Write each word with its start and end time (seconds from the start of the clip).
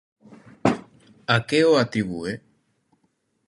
A 1.35 1.37
que 1.47 1.59
o 1.71 1.73
atribúe? 1.83 2.33